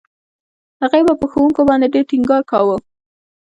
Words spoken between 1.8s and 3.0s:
ډېر ټينګار کاوه.